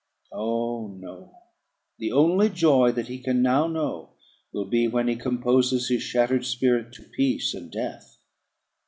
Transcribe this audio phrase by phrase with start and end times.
[0.33, 1.31] Oh, no!
[1.99, 4.13] the only joy that he can now know
[4.51, 8.17] will be when he composes his shattered spirit to peace and death.